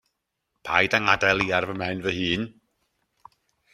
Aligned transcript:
Paid 0.69 0.95
â 0.97 1.01
ngadael 1.03 1.43
i 1.45 1.47
ar 1.57 1.69
fy 1.73 1.75
mhen 1.83 2.01
fy 2.07 2.15
hun. 2.17 2.49